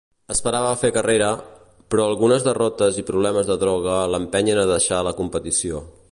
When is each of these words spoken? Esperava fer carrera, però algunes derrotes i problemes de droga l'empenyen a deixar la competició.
Esperava 0.33 0.69
fer 0.83 0.89
carrera, 0.93 1.27
però 1.95 2.07
algunes 2.13 2.47
derrotes 2.47 2.97
i 3.01 3.05
problemes 3.11 3.51
de 3.51 3.59
droga 3.65 3.99
l'empenyen 4.15 4.63
a 4.63 4.67
deixar 4.75 5.03
la 5.09 5.17
competició. 5.21 5.83